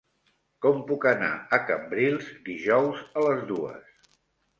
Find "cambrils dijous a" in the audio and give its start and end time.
1.67-3.27